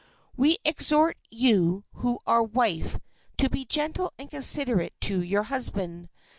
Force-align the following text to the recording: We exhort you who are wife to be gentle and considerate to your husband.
We 0.35 0.57
exhort 0.65 1.15
you 1.29 1.83
who 1.93 2.17
are 2.25 2.41
wife 2.41 2.97
to 3.37 3.51
be 3.51 3.65
gentle 3.65 4.11
and 4.17 4.31
considerate 4.31 4.99
to 5.01 5.21
your 5.21 5.43
husband. 5.43 6.09